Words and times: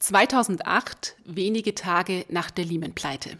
2008, 0.00 1.14
wenige 1.24 1.74
Tage 1.74 2.24
nach 2.28 2.50
der 2.50 2.64
Lehman-Pleite. 2.64 3.38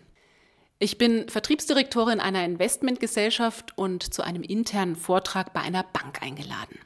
Ich 0.79 0.99
bin 0.99 1.29
Vertriebsdirektorin 1.29 2.21
einer 2.21 2.45
Investmentgesellschaft 2.45 3.77
und 3.77 4.15
zu 4.15 4.23
einem 4.23 4.43
internen 4.43 4.95
Vortrag 4.95 5.53
bei 5.53 5.61
einer 5.61 5.83
Bank 5.83 6.23
eingeladen. 6.23 6.79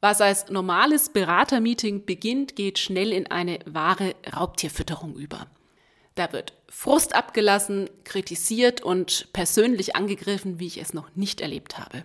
Was 0.00 0.20
als 0.20 0.50
normales 0.50 1.08
Beratermeeting 1.08 2.04
beginnt, 2.04 2.56
geht 2.56 2.78
schnell 2.78 3.12
in 3.12 3.28
eine 3.28 3.60
wahre 3.64 4.14
Raubtierfütterung 4.36 5.16
über. 5.16 5.46
Da 6.16 6.32
wird 6.32 6.54
Frust 6.68 7.14
abgelassen, 7.14 7.88
kritisiert 8.04 8.80
und 8.80 9.32
persönlich 9.32 9.96
angegriffen, 9.96 10.58
wie 10.58 10.66
ich 10.66 10.78
es 10.80 10.94
noch 10.94 11.14
nicht 11.14 11.40
erlebt 11.40 11.78
habe. 11.78 12.02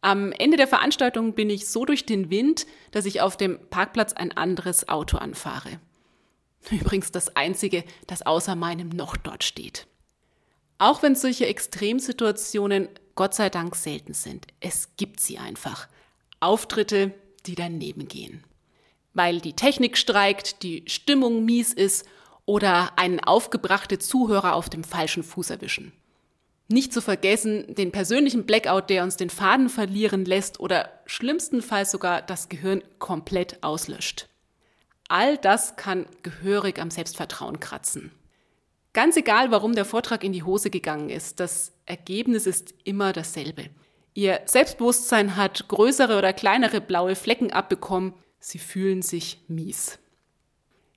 Am 0.00 0.32
Ende 0.32 0.56
der 0.56 0.68
Veranstaltung 0.68 1.34
bin 1.34 1.50
ich 1.50 1.68
so 1.68 1.84
durch 1.84 2.04
den 2.04 2.30
Wind, 2.30 2.66
dass 2.90 3.06
ich 3.06 3.20
auf 3.20 3.36
dem 3.36 3.58
Parkplatz 3.70 4.12
ein 4.12 4.36
anderes 4.36 4.88
Auto 4.88 5.18
anfahre. 5.18 5.80
Übrigens 6.70 7.12
das 7.12 7.36
einzige, 7.36 7.84
das 8.06 8.22
außer 8.22 8.56
meinem 8.56 8.88
noch 8.88 9.16
dort 9.16 9.44
steht. 9.44 9.86
Auch 10.78 11.02
wenn 11.02 11.14
solche 11.14 11.46
Extremsituationen 11.46 12.88
Gott 13.14 13.34
sei 13.34 13.48
Dank 13.48 13.76
selten 13.76 14.12
sind, 14.12 14.46
es 14.60 14.96
gibt 14.96 15.20
sie 15.20 15.38
einfach. 15.38 15.88
Auftritte, 16.40 17.14
die 17.46 17.54
daneben 17.54 18.08
gehen. 18.08 18.44
Weil 19.14 19.40
die 19.40 19.54
Technik 19.54 19.96
streikt, 19.96 20.62
die 20.62 20.84
Stimmung 20.86 21.44
mies 21.44 21.72
ist 21.72 22.06
oder 22.44 22.98
einen 22.98 23.20
aufgebrachte 23.20 23.98
Zuhörer 23.98 24.54
auf 24.54 24.68
dem 24.68 24.84
falschen 24.84 25.22
Fuß 25.22 25.50
erwischen. 25.50 25.92
Nicht 26.68 26.92
zu 26.92 27.00
vergessen 27.00 27.74
den 27.74 27.92
persönlichen 27.92 28.44
Blackout, 28.44 28.90
der 28.90 29.04
uns 29.04 29.16
den 29.16 29.30
Faden 29.30 29.68
verlieren 29.68 30.24
lässt 30.24 30.60
oder 30.60 31.00
schlimmstenfalls 31.06 31.92
sogar 31.92 32.22
das 32.22 32.48
Gehirn 32.48 32.82
komplett 32.98 33.62
auslöscht. 33.62 34.28
All 35.08 35.38
das 35.38 35.76
kann 35.76 36.06
gehörig 36.22 36.80
am 36.80 36.90
Selbstvertrauen 36.90 37.60
kratzen. 37.60 38.12
Ganz 38.92 39.16
egal, 39.16 39.50
warum 39.50 39.74
der 39.74 39.84
Vortrag 39.84 40.24
in 40.24 40.32
die 40.32 40.42
Hose 40.42 40.70
gegangen 40.70 41.10
ist, 41.10 41.38
das 41.38 41.72
Ergebnis 41.84 42.46
ist 42.46 42.74
immer 42.84 43.12
dasselbe. 43.12 43.68
Ihr 44.14 44.40
Selbstbewusstsein 44.46 45.36
hat 45.36 45.68
größere 45.68 46.16
oder 46.16 46.32
kleinere 46.32 46.80
blaue 46.80 47.14
Flecken 47.14 47.52
abbekommen, 47.52 48.14
sie 48.40 48.58
fühlen 48.58 49.02
sich 49.02 49.44
mies. 49.48 49.98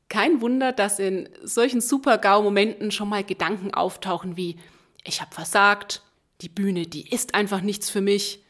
Kein 0.07 0.39
Wunder, 0.39 0.71
dass 0.71 0.97
in 0.97 1.27
solchen 1.43 1.81
Super-GAU-Momenten 1.81 2.91
schon 2.91 3.09
mal 3.09 3.23
Gedanken 3.23 3.73
auftauchen 3.73 4.37
wie, 4.37 4.55
ich 5.03 5.19
habe 5.21 5.35
versagt, 5.35 6.01
die 6.41 6.49
Bühne, 6.49 6.87
die 6.87 7.09
ist 7.09 7.35
einfach 7.35 7.61
nichts 7.61 7.89
für 7.89 8.01
mich, 8.01 8.43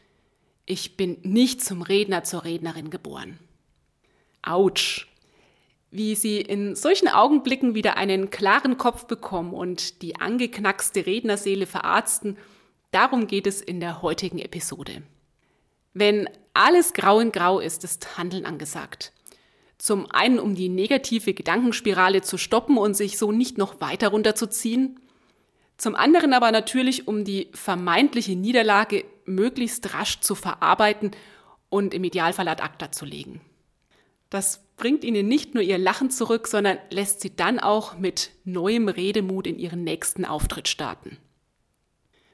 ich 0.64 0.96
bin 0.96 1.18
nicht 1.22 1.62
zum 1.62 1.82
Redner, 1.82 2.22
zur 2.22 2.44
Rednerin 2.44 2.90
geboren. 2.90 3.40
Autsch, 4.42 5.09
wie 5.90 6.14
sie 6.14 6.40
in 6.40 6.76
solchen 6.76 7.08
Augenblicken 7.08 7.74
wieder 7.74 7.96
einen 7.96 8.30
klaren 8.30 8.78
Kopf 8.78 9.06
bekommen 9.06 9.52
und 9.54 10.02
die 10.02 10.16
angeknackste 10.16 11.06
Rednerseele 11.06 11.66
verarzten, 11.66 12.38
darum 12.92 13.26
geht 13.26 13.46
es 13.46 13.60
in 13.60 13.80
der 13.80 14.02
heutigen 14.02 14.38
Episode. 14.38 15.02
Wenn 15.92 16.28
alles 16.54 16.92
grau 16.92 17.18
in 17.20 17.32
grau 17.32 17.58
ist, 17.58 17.82
ist 17.84 18.16
Handeln 18.16 18.46
angesagt. 18.46 19.12
Zum 19.78 20.10
einen, 20.10 20.38
um 20.38 20.54
die 20.54 20.68
negative 20.68 21.34
Gedankenspirale 21.34 22.22
zu 22.22 22.36
stoppen 22.36 22.76
und 22.76 22.94
sich 22.94 23.18
so 23.18 23.32
nicht 23.32 23.58
noch 23.58 23.80
weiter 23.80 24.08
runterzuziehen. 24.08 25.00
Zum 25.78 25.96
anderen 25.96 26.34
aber 26.34 26.52
natürlich, 26.52 27.08
um 27.08 27.24
die 27.24 27.48
vermeintliche 27.54 28.36
Niederlage 28.36 29.04
möglichst 29.24 29.94
rasch 29.94 30.20
zu 30.20 30.34
verarbeiten 30.34 31.12
und 31.70 31.94
im 31.94 32.04
Idealfall 32.04 32.48
ad 32.48 32.62
acta 32.62 32.92
zu 32.92 33.06
legen. 33.06 33.40
Das 34.30 34.60
bringt 34.76 35.04
ihnen 35.04 35.28
nicht 35.28 35.54
nur 35.54 35.62
ihr 35.62 35.76
Lachen 35.76 36.10
zurück, 36.10 36.46
sondern 36.48 36.78
lässt 36.90 37.20
sie 37.20 37.34
dann 37.34 37.58
auch 37.58 37.98
mit 37.98 38.30
neuem 38.44 38.88
Redemut 38.88 39.46
in 39.46 39.58
ihren 39.58 39.84
nächsten 39.84 40.24
Auftritt 40.24 40.68
starten. 40.68 41.18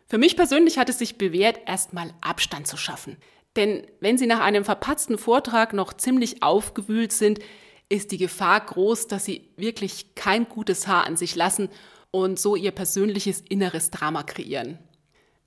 Für 0.08 0.18
mich 0.18 0.36
persönlich 0.36 0.78
hat 0.78 0.88
es 0.88 0.98
sich 0.98 1.18
bewährt, 1.18 1.58
erstmal 1.66 2.14
Abstand 2.20 2.68
zu 2.68 2.76
schaffen. 2.76 3.16
Denn 3.56 3.86
wenn 4.00 4.18
Sie 4.18 4.26
nach 4.26 4.40
einem 4.40 4.64
verpatzten 4.64 5.18
Vortrag 5.18 5.72
noch 5.72 5.94
ziemlich 5.94 6.42
aufgewühlt 6.42 7.12
sind, 7.12 7.40
ist 7.88 8.12
die 8.12 8.18
Gefahr 8.18 8.60
groß, 8.60 9.08
dass 9.08 9.24
Sie 9.24 9.48
wirklich 9.56 10.14
kein 10.14 10.48
gutes 10.48 10.86
Haar 10.86 11.06
an 11.06 11.16
sich 11.16 11.34
lassen 11.34 11.70
und 12.10 12.38
so 12.38 12.54
Ihr 12.54 12.70
persönliches 12.70 13.40
inneres 13.40 13.90
Drama 13.90 14.22
kreieren. 14.22 14.78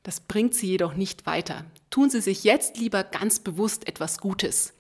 Das 0.04 0.20
bringt 0.20 0.56
Sie 0.56 0.68
jedoch 0.68 0.96
nicht 0.96 1.26
weiter. 1.26 1.66
Tun 1.90 2.10
Sie 2.10 2.22
sich 2.22 2.44
jetzt 2.44 2.78
lieber 2.78 3.04
ganz 3.04 3.40
bewusst 3.40 3.88
etwas 3.88 4.20
Gutes. 4.20 4.74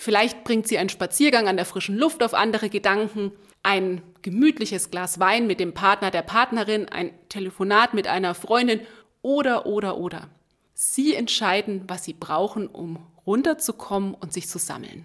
Vielleicht 0.00 0.44
bringt 0.44 0.66
sie 0.66 0.78
einen 0.78 0.88
Spaziergang 0.88 1.46
an 1.46 1.56
der 1.56 1.66
frischen 1.66 1.94
Luft 1.94 2.22
auf 2.22 2.32
andere 2.32 2.70
Gedanken, 2.70 3.32
ein 3.62 4.00
gemütliches 4.22 4.90
Glas 4.90 5.20
Wein 5.20 5.46
mit 5.46 5.60
dem 5.60 5.74
Partner 5.74 6.10
der 6.10 6.22
Partnerin, 6.22 6.88
ein 6.88 7.12
Telefonat 7.28 7.92
mit 7.92 8.06
einer 8.06 8.34
Freundin 8.34 8.80
oder, 9.20 9.66
oder, 9.66 9.98
oder. 9.98 10.30
Sie 10.72 11.14
entscheiden, 11.14 11.82
was 11.86 12.02
sie 12.02 12.14
brauchen, 12.14 12.66
um 12.66 13.06
runterzukommen 13.26 14.14
und 14.14 14.32
sich 14.32 14.48
zu 14.48 14.58
sammeln. 14.58 15.04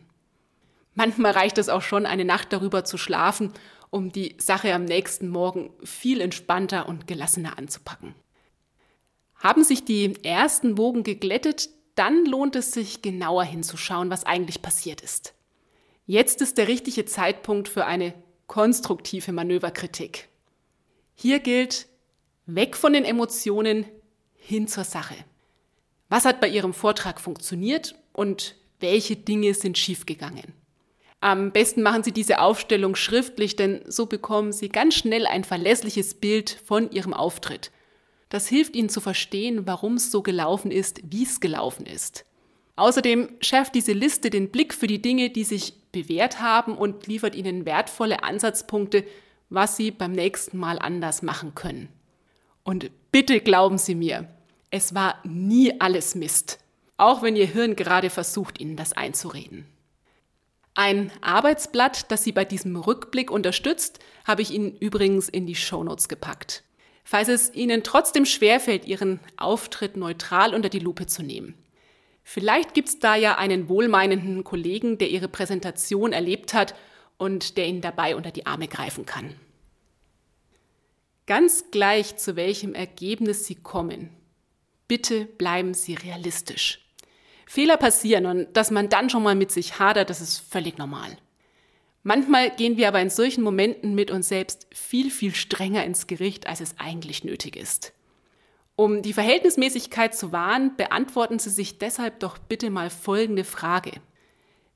Manchmal 0.93 1.33
reicht 1.33 1.57
es 1.57 1.67
auch 1.67 1.81
schon, 1.81 2.05
eine 2.05 2.23
Nacht 2.23 2.53
darüber 2.53 2.85
zu 2.85 2.97
schlafen, 2.97 3.51
um 3.89 4.13
die 4.13 4.37
Sache 4.37 4.73
am 4.73 4.85
nächsten 4.85 5.27
Morgen 5.27 5.71
viel 5.83 6.21
entspannter 6.21 6.87
und 6.87 7.05
gelassener 7.05 7.57
anzupacken. 7.57 8.15
Haben 9.35 9.65
sich 9.65 9.83
die 9.83 10.23
ersten 10.23 10.77
Wogen 10.77 11.03
geglättet, 11.03 11.67
dann 11.95 12.25
lohnt 12.25 12.55
es 12.55 12.71
sich 12.71 13.01
genauer 13.01 13.43
hinzuschauen, 13.43 14.09
was 14.09 14.25
eigentlich 14.25 14.61
passiert 14.61 15.01
ist. 15.01 15.33
Jetzt 16.05 16.41
ist 16.41 16.57
der 16.57 16.67
richtige 16.67 17.05
Zeitpunkt 17.05 17.67
für 17.67 17.85
eine 17.85 18.13
konstruktive 18.47 19.31
Manöverkritik. 19.31 20.29
Hier 21.15 21.39
gilt, 21.39 21.87
weg 22.45 22.75
von 22.75 22.93
den 22.93 23.05
Emotionen 23.05 23.85
hin 24.35 24.67
zur 24.67 24.83
Sache. 24.83 25.15
Was 26.09 26.25
hat 26.25 26.39
bei 26.39 26.47
Ihrem 26.47 26.73
Vortrag 26.73 27.19
funktioniert 27.19 27.95
und 28.13 28.55
welche 28.79 29.15
Dinge 29.15 29.53
sind 29.53 29.77
schiefgegangen? 29.77 30.53
Am 31.21 31.51
besten 31.51 31.81
machen 31.81 32.03
Sie 32.03 32.11
diese 32.11 32.39
Aufstellung 32.39 32.95
schriftlich, 32.95 33.55
denn 33.55 33.81
so 33.87 34.05
bekommen 34.05 34.51
Sie 34.51 34.69
ganz 34.69 34.93
schnell 34.93 35.25
ein 35.25 35.43
verlässliches 35.43 36.13
Bild 36.13 36.51
von 36.51 36.91
Ihrem 36.91 37.13
Auftritt. 37.15 37.71
Das 38.29 38.47
hilft 38.47 38.75
Ihnen 38.75 38.89
zu 38.89 39.01
verstehen, 39.01 39.67
warum 39.67 39.95
es 39.95 40.11
so 40.11 40.21
gelaufen 40.21 40.71
ist, 40.71 41.01
wie 41.03 41.23
es 41.23 41.39
gelaufen 41.39 41.85
ist. 41.85 42.25
Außerdem 42.75 43.29
schärft 43.39 43.75
diese 43.75 43.93
Liste 43.93 44.29
den 44.29 44.49
Blick 44.49 44.73
für 44.73 44.87
die 44.87 45.01
Dinge, 45.01 45.29
die 45.29 45.43
sich 45.43 45.81
bewährt 45.91 46.41
haben 46.41 46.77
und 46.77 47.07
liefert 47.07 47.35
Ihnen 47.35 47.65
wertvolle 47.65 48.23
Ansatzpunkte, 48.23 49.05
was 49.49 49.77
Sie 49.77 49.91
beim 49.91 50.11
nächsten 50.11 50.57
Mal 50.57 50.79
anders 50.79 51.21
machen 51.21 51.55
können. 51.55 51.89
Und 52.63 52.89
bitte 53.11 53.39
glauben 53.39 53.77
Sie 53.77 53.95
mir, 53.95 54.27
es 54.71 54.93
war 54.95 55.21
nie 55.23 55.79
alles 55.79 56.15
Mist, 56.15 56.59
auch 56.97 57.21
wenn 57.21 57.35
Ihr 57.35 57.45
Hirn 57.45 57.75
gerade 57.75 58.09
versucht, 58.09 58.59
Ihnen 58.59 58.75
das 58.75 58.91
einzureden. 58.91 59.65
Ein 60.73 61.11
Arbeitsblatt, 61.21 62.11
das 62.11 62.23
Sie 62.25 62.33
bei 62.33 62.43
diesem 62.43 62.75
Rückblick 62.75 63.31
unterstützt, 63.31 63.99
habe 64.25 64.41
ich 64.41 64.51
Ihnen 64.51 64.75
übrigens 64.75 65.29
in 65.29 65.45
die 65.45 65.55
Shownotes 65.55 66.09
gepackt 66.09 66.63
falls 67.05 67.29
es 67.29 67.53
Ihnen 67.53 67.83
trotzdem 67.83 68.25
schwerfällt, 68.25 68.85
Ihren 68.85 69.21
Auftritt 69.37 69.95
neutral 69.95 70.53
unter 70.53 70.67
die 70.67 70.79
Lupe 70.79 71.05
zu 71.05 71.23
nehmen. 71.23 71.53
Vielleicht 72.23 72.73
gibt 72.73 72.89
es 72.89 72.99
da 72.99 73.15
ja 73.15 73.37
einen 73.37 73.69
wohlmeinenden 73.69 74.43
Kollegen, 74.43 74.97
der 74.97 75.09
Ihre 75.09 75.29
Präsentation 75.29 76.11
erlebt 76.11 76.53
hat 76.53 76.75
und 77.17 77.55
der 77.55 77.67
Ihnen 77.67 77.81
dabei 77.81 78.15
unter 78.15 78.31
die 78.31 78.47
Arme 78.47 78.67
greifen 78.67 79.05
kann. 79.05 79.35
Ganz 81.27 81.71
gleich, 81.71 82.17
zu 82.17 82.35
welchem 82.35 82.73
Ergebnis 82.73 83.45
Sie 83.45 83.55
kommen, 83.55 84.09
bitte 84.87 85.25
bleiben 85.25 85.73
Sie 85.73 85.93
realistisch. 85.93 86.81
Fehler 87.45 87.77
passieren 87.77 88.25
und 88.25 88.57
dass 88.57 88.71
man 88.71 88.89
dann 88.89 89.11
schon 89.11 89.23
mal 89.23 89.35
mit 89.35 89.51
sich 89.51 89.77
hadert, 89.77 90.09
das 90.09 90.21
ist 90.21 90.39
völlig 90.39 90.79
normal. 90.79 91.17
Manchmal 92.07 92.51
gehen 92.51 92.77
wir 92.77 92.87
aber 92.87 93.01
in 93.01 93.09
solchen 93.09 93.43
Momenten 93.43 93.95
mit 93.95 94.11
uns 94.11 94.29
selbst 94.29 94.67
viel, 94.71 95.09
viel 95.09 95.33
strenger 95.33 95.83
ins 95.85 96.05
Gericht, 96.05 96.45
als 96.45 96.61
es 96.61 96.75
eigentlich 96.77 97.23
nötig 97.23 97.55
ist. 97.55 97.93
Um 98.75 99.01
die 99.01 99.11
Verhältnismäßigkeit 99.11 100.13
zu 100.13 100.31
wahren, 100.31 100.77
beantworten 100.77 101.39
Sie 101.39 101.49
sich 101.49 101.79
deshalb 101.79 102.19
doch 102.19 102.37
bitte 102.37 102.69
mal 102.69 102.91
folgende 102.91 103.43
Frage. 103.43 103.93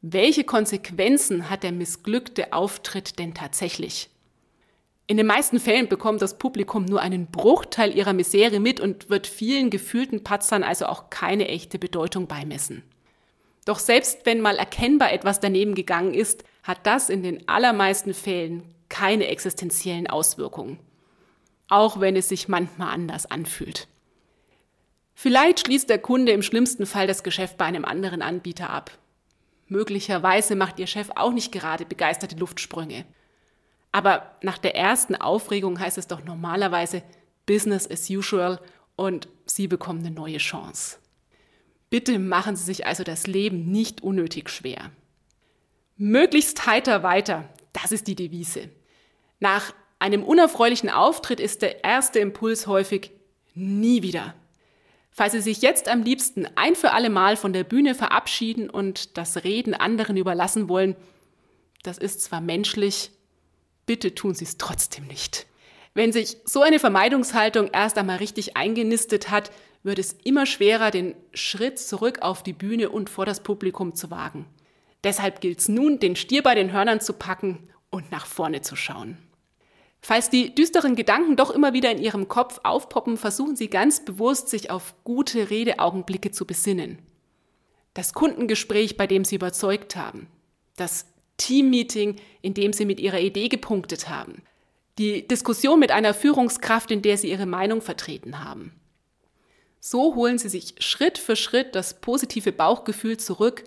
Welche 0.02 0.44
Konsequenzen 0.44 1.52
hat 1.52 1.62
der 1.62 1.72
missglückte 1.72 2.52
Auftritt 2.52 3.20
denn 3.20 3.36
tatsächlich? 3.36 4.10
In 5.06 5.18
den 5.18 5.28
meisten 5.28 5.60
Fällen 5.60 5.88
bekommt 5.88 6.24
das 6.24 6.40
Publikum 6.40 6.86
nur 6.86 7.00
einen 7.00 7.28
Bruchteil 7.28 7.96
ihrer 7.96 8.14
Misere 8.14 8.60
mit 8.60 8.80
und 8.80 9.12
wird 9.12 9.28
vielen 9.28 9.70
gefühlten 9.70 10.24
Patzern 10.24 10.64
also 10.64 10.88
auch 10.88 11.12
keine 11.12 11.48
echte 11.48 11.78
Bedeutung 11.78 12.26
beimessen. 12.26 12.82
Doch 13.66 13.78
selbst 13.78 14.26
wenn 14.26 14.42
mal 14.42 14.58
erkennbar 14.58 15.14
etwas 15.14 15.40
daneben 15.40 15.76
gegangen 15.76 16.16
ist, 16.16 16.44
hat 16.64 16.86
das 16.86 17.10
in 17.10 17.24
den 17.24 17.48
allermeisten 17.48 18.14
Fällen 18.14 18.64
keine 18.90 19.28
existenziellen 19.28 20.08
Auswirkungen. 20.08 20.80
Auch 21.68 22.00
wenn 22.00 22.16
es 22.16 22.30
sich 22.30 22.48
manchmal 22.48 22.94
anders 22.94 23.26
anfühlt. 23.28 23.88
Vielleicht 25.14 25.60
schließt 25.60 25.90
der 25.90 26.00
Kunde 26.00 26.32
im 26.32 26.42
schlimmsten 26.42 26.86
Fall 26.86 27.06
das 27.06 27.24
Geschäft 27.24 27.58
bei 27.58 27.66
einem 27.66 27.86
anderen 27.86 28.22
Anbieter 28.22 28.70
ab. 28.70 28.92
Möglicherweise 29.68 30.56
macht 30.56 30.80
Ihr 30.80 30.88
Chef 30.88 31.10
auch 31.16 31.32
nicht 31.32 31.52
gerade 31.52 31.86
begeisterte 31.86 32.36
Luftsprünge. 32.38 33.06
Aber 33.92 34.32
nach 34.42 34.58
der 34.58 34.76
ersten 34.76 35.16
Aufregung 35.16 35.80
heißt 35.80 35.98
es 35.98 36.08
doch 36.08 36.24
normalerweise 36.24 37.04
Business 37.46 37.90
as 37.90 38.10
usual 38.10 38.60
und 38.96 39.28
Sie 39.46 39.68
bekommen 39.68 40.00
eine 40.00 40.12
neue 40.12 40.38
Chance. 40.38 40.98
Bitte 41.90 42.20
machen 42.20 42.56
Sie 42.56 42.64
sich 42.64 42.86
also 42.86 43.04
das 43.04 43.28
Leben 43.28 43.72
nicht 43.72 44.02
unnötig 44.02 44.50
schwer. 44.50 44.92
Möglichst 46.02 46.66
heiter 46.66 47.04
weiter, 47.04 47.50
das 47.74 47.92
ist 47.92 48.08
die 48.08 48.16
Devise. 48.16 48.70
Nach 49.42 49.74
einem 50.00 50.24
unerfreulichen 50.24 50.90
Auftritt 50.90 51.42
ist 51.42 51.62
der 51.62 51.84
erste 51.84 52.20
Impuls 52.20 52.68
häufig 52.68 53.12
nie 53.54 54.02
wieder. 54.02 54.34
Falls 55.12 55.34
Sie 55.34 55.42
sich 55.42 55.62
jetzt 55.62 55.90
am 55.90 56.02
liebsten 56.02 56.48
ein 56.56 56.76
für 56.76 56.92
alle 56.92 57.10
Mal 57.10 57.36
von 57.36 57.52
der 57.52 57.66
Bühne 57.66 57.96
verabschieden 57.96 58.70
und 58.70 59.18
das 59.18 59.44
Reden 59.44 59.74
anderen 59.74 60.16
überlassen 60.16 60.70
wollen, 60.70 60.96
das 61.84 61.98
ist 61.98 62.22
zwar 62.22 62.40
menschlich, 62.40 63.12
bitte 63.86 64.16
tun 64.16 64.34
Sie 64.36 64.46
es 64.46 64.58
trotzdem 64.58 65.06
nicht. 65.06 65.48
Wenn 65.96 66.14
sich 66.14 66.38
so 66.46 66.62
eine 66.62 66.80
Vermeidungshaltung 66.80 67.72
erst 67.74 67.98
einmal 67.98 68.20
richtig 68.20 68.56
eingenistet 68.56 69.32
hat, 69.32 69.52
wird 69.84 70.00
es 70.00 70.14
immer 70.24 70.46
schwerer, 70.46 70.92
den 70.92 71.14
Schritt 71.34 71.78
zurück 71.78 72.20
auf 72.22 72.42
die 72.42 72.54
Bühne 72.54 72.90
und 72.90 73.10
vor 73.10 73.26
das 73.26 73.44
Publikum 73.44 73.96
zu 73.96 74.10
wagen. 74.10 74.46
Deshalb 75.04 75.42
gilt 75.42 75.60
es 75.60 75.70
nun, 75.70 76.00
den 76.00 76.16
Stier 76.16 76.44
bei 76.44 76.56
den 76.56 76.72
Hörnern 76.72 77.00
zu 77.00 77.14
packen 77.14 77.70
und 77.90 78.12
nach 78.12 78.26
vorne 78.26 78.62
zu 78.62 78.76
schauen. 78.76 79.18
Falls 80.02 80.30
die 80.30 80.56
düsteren 80.56 80.96
Gedanken 80.96 81.36
doch 81.36 81.52
immer 81.52 81.74
wieder 81.74 81.92
in 81.92 81.98
Ihrem 81.98 82.28
Kopf 82.28 82.60
aufpoppen, 82.64 83.18
versuchen 83.18 83.56
Sie 83.56 83.70
ganz 83.70 84.06
bewusst, 84.06 84.50
sich 84.50 84.72
auf 84.72 84.96
gute 85.04 85.50
Redeaugenblicke 85.50 86.32
zu 86.32 86.46
besinnen. 86.46 87.00
Das 87.94 88.14
Kundengespräch, 88.14 88.98
bei 88.98 89.08
dem 89.08 89.26
Sie 89.26 89.36
überzeugt 89.36 89.96
haben. 89.96 90.28
Das 90.78 91.06
Teammeeting, 91.38 92.18
in 92.42 92.54
dem 92.54 92.72
Sie 92.72 92.86
mit 92.86 93.00
Ihrer 93.00 93.20
Idee 93.20 93.50
gepunktet 93.50 94.10
haben. 94.10 94.44
Die 94.98 95.28
Diskussion 95.28 95.80
mit 95.80 95.92
einer 95.92 96.14
Führungskraft, 96.14 96.92
in 96.92 97.02
der 97.02 97.18
Sie 97.18 97.30
Ihre 97.30 97.46
Meinung 97.46 97.82
vertreten 97.82 98.44
haben. 98.44 98.74
So 99.80 100.16
holen 100.16 100.38
Sie 100.38 100.50
sich 100.50 100.76
Schritt 100.80 101.18
für 101.18 101.36
Schritt 101.36 101.76
das 101.76 102.02
positive 102.02 102.52
Bauchgefühl 102.52 103.18
zurück 103.18 103.64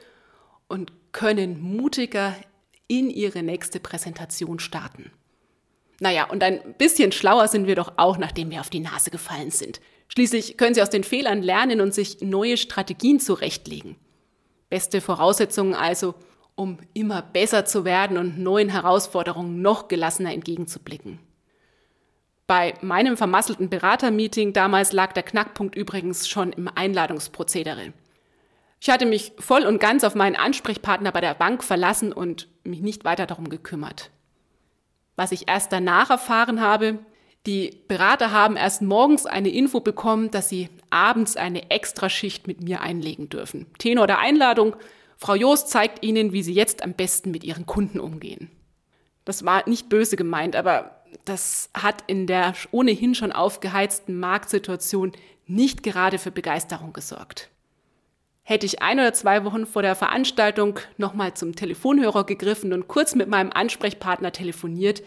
und 0.69 0.93
können 1.13 1.61
mutiger 1.61 2.35
in 2.89 3.11
Ihre 3.11 3.43
nächste 3.43 3.81
Präsentation 3.81 4.59
starten. 4.59 5.13
Naja, 6.01 6.29
und 6.29 6.43
ein 6.43 6.75
bisschen 6.79 7.13
schlauer 7.13 7.47
sind 7.49 7.67
wir 7.67 7.77
doch 7.77 7.93
auch, 7.97 8.19
nachdem 8.19 8.51
wir 8.51 8.61
auf 8.61 8.71
die 8.71 8.81
Nase 8.81 9.11
gefallen 9.11 9.51
sind. 9.51 9.81
Schließlich 10.09 10.57
können 10.57 10.75
Sie 10.75 10.83
aus 10.83 10.91
den 10.91 11.05
Fehlern 11.05 11.43
lernen 11.43 11.81
und 11.81 11.95
sich 11.95 12.21
neue 12.21 12.57
Strategien 12.57 13.21
zurechtlegen. 13.21 13.97
Beste 14.69 15.01
Voraussetzungen 15.01 15.75
also, 15.75 16.15
um 16.55 16.79
immer 16.93 17.23
besser 17.23 17.65
zu 17.65 17.85
werden 17.85 18.17
und 18.17 18.39
neuen 18.39 18.69
Herausforderungen 18.69 19.63
noch 19.63 19.89
gelassener 19.89 20.33
entgegenzublicken. 20.33 21.19
Bei 22.47 22.75
meinem 22.83 23.17
vermasselten 23.17 23.71
Beratermeeting 23.71 24.53
damals 24.53 24.93
lag 24.93 25.13
der 25.13 25.23
Knackpunkt 25.23 25.75
übrigens 25.75 26.29
schon 26.29 26.53
im 26.53 26.69
Einladungsprozedere. 26.69 27.93
Ich 28.85 28.91
hatte 28.91 29.07
mich 29.07 29.31
voll 29.39 29.65
und 29.65 29.79
ganz 29.79 30.03
auf 30.03 30.17
meinen 30.17 30.35
Ansprechpartner 30.35 31.13
bei 31.13 31.21
der 31.21 31.35
Bank 31.35 31.63
verlassen 31.63 32.13
und 32.13 32.49
mich 32.65 32.81
nicht 32.81 33.05
weiter 33.05 33.27
darum 33.27 33.49
gekümmert. 33.49 34.11
Was 35.15 35.31
ich 35.31 35.49
erst 35.49 35.71
danach 35.71 36.11
erfahren 36.11 36.61
habe, 36.61 36.99
die 37.47 37.79
Berater 37.87 38.33
haben 38.33 38.57
erst 38.57 38.83
morgens 38.83 39.25
eine 39.25 39.51
Info 39.51 39.79
bekommen, 39.79 40.33
dass 40.33 40.49
sie 40.49 40.69
abends 40.91 41.37
eine 41.37 41.71
Extraschicht 41.71 42.49
mit 42.49 42.61
mir 42.61 42.81
einlegen 42.81 43.29
dürfen. 43.29 43.67
Tenor 43.79 44.09
der 44.09 44.19
Einladung, 44.19 44.75
Frau 45.17 45.37
Joost 45.37 45.69
zeigt 45.69 46.05
Ihnen, 46.05 46.33
wie 46.33 46.43
Sie 46.43 46.53
jetzt 46.53 46.83
am 46.83 46.95
besten 46.95 47.31
mit 47.31 47.45
Ihren 47.45 47.67
Kunden 47.67 48.01
umgehen. 48.01 48.51
Das 49.25 49.45
war 49.45 49.69
nicht 49.69 49.91
böse 49.91 50.17
gemeint, 50.17 50.57
aber 50.57 51.05
das 51.25 51.71
hat 51.73 52.03
in 52.09 52.27
der 52.27 52.55
ohnehin 52.73 53.15
schon 53.15 53.31
aufgeheizten 53.31 54.19
Marktsituation 54.19 55.13
nicht 55.47 55.85
gerade 55.85 56.19
für 56.19 56.33
Begeisterung 56.33 56.93
gesorgt. 56.93 57.49
Hätte 58.43 58.67
ich 58.67 58.83
ein 58.83 58.99
oder 58.99 59.13
zwei 59.13 59.45
Wochen 59.45 59.67
vor 59.67 59.83
der 59.83 59.95
Veranstaltung 59.95 60.79
nochmal 60.97 61.35
zum 61.35 61.55
Telefonhörer 61.55 62.25
gegriffen 62.25 62.73
und 62.73 62.89
kurz 62.89 63.15
mit 63.15 63.29
meinem 63.29 63.53
Ansprechpartner 63.53 64.33
telefoniert, 64.33 65.03